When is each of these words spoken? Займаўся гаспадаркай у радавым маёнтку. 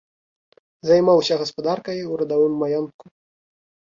Займаўся 0.89 1.33
гаспадаркай 1.41 1.97
у 2.13 2.19
радавым 2.21 2.53
маёнтку. 2.61 3.05